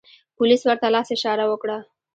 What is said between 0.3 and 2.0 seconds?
پولیس ورته لاس اشاره و کړه.